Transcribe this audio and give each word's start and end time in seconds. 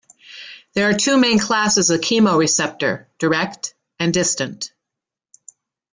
There 0.73 0.89
are 0.89 0.95
two 0.97 1.15
main 1.15 1.37
classes 1.37 1.91
of 1.91 2.01
chemoreceptor: 2.01 3.05
direct 3.19 3.75
and 3.99 4.11
distance. 4.11 4.71